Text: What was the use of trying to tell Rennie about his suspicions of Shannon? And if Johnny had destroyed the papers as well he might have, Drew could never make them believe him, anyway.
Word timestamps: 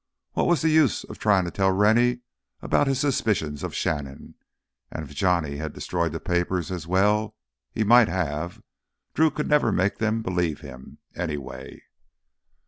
What 0.31 0.47
was 0.47 0.63
the 0.63 0.69
use 0.71 1.03
of 1.03 1.19
trying 1.19 1.45
to 1.45 1.51
tell 1.51 1.71
Rennie 1.71 2.21
about 2.59 2.87
his 2.87 2.99
suspicions 2.99 3.61
of 3.61 3.75
Shannon? 3.75 4.33
And 4.91 5.07
if 5.07 5.15
Johnny 5.15 5.57
had 5.57 5.73
destroyed 5.73 6.11
the 6.11 6.19
papers 6.19 6.71
as 6.71 6.87
well 6.87 7.35
he 7.71 7.83
might 7.83 8.07
have, 8.07 8.63
Drew 9.13 9.29
could 9.29 9.47
never 9.47 9.71
make 9.71 9.99
them 9.99 10.23
believe 10.23 10.61
him, 10.61 10.97
anyway. 11.15 11.83